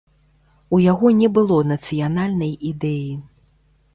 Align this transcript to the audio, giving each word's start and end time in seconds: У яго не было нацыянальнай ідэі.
У 0.77 0.79
яго 0.91 1.11
не 1.19 1.29
было 1.35 1.59
нацыянальнай 1.73 2.51
ідэі. 2.71 3.13